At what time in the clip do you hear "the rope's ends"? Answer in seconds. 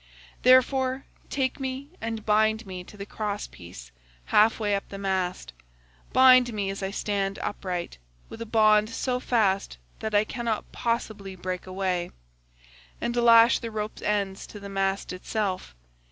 13.59-14.47